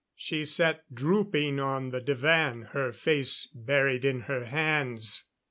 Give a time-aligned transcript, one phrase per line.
[0.15, 5.25] She sat drooping on the divan, her face buried in her hands.